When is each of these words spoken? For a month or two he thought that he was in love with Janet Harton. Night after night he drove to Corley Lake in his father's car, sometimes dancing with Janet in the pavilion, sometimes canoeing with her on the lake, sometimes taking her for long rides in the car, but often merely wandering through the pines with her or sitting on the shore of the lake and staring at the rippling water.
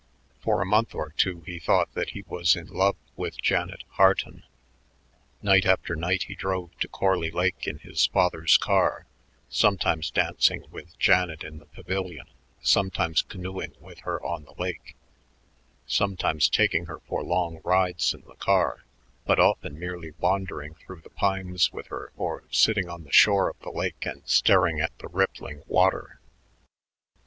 For 0.39 0.61
a 0.61 0.65
month 0.65 0.95
or 0.95 1.13
two 1.15 1.41
he 1.41 1.59
thought 1.59 1.93
that 1.93 2.09
he 2.13 2.23
was 2.23 2.55
in 2.55 2.65
love 2.69 2.95
with 3.15 3.39
Janet 3.39 3.83
Harton. 3.89 4.41
Night 5.43 5.63
after 5.63 5.95
night 5.95 6.23
he 6.23 6.33
drove 6.33 6.75
to 6.79 6.87
Corley 6.87 7.29
Lake 7.29 7.67
in 7.67 7.77
his 7.77 8.07
father's 8.07 8.57
car, 8.57 9.05
sometimes 9.47 10.09
dancing 10.09 10.65
with 10.71 10.97
Janet 10.97 11.43
in 11.43 11.59
the 11.59 11.67
pavilion, 11.67 12.25
sometimes 12.63 13.21
canoeing 13.21 13.75
with 13.79 13.99
her 13.99 14.19
on 14.25 14.45
the 14.45 14.55
lake, 14.57 14.95
sometimes 15.85 16.49
taking 16.49 16.85
her 16.87 17.01
for 17.01 17.23
long 17.23 17.61
rides 17.63 18.11
in 18.11 18.21
the 18.21 18.33
car, 18.37 18.83
but 19.27 19.39
often 19.39 19.77
merely 19.77 20.15
wandering 20.17 20.73
through 20.73 21.01
the 21.01 21.11
pines 21.11 21.71
with 21.71 21.85
her 21.89 22.11
or 22.17 22.43
sitting 22.49 22.89
on 22.89 23.03
the 23.03 23.11
shore 23.13 23.51
of 23.51 23.59
the 23.59 23.69
lake 23.69 24.03
and 24.07 24.23
staring 24.27 24.79
at 24.79 24.97
the 24.97 25.09
rippling 25.09 25.61
water. 25.67 26.19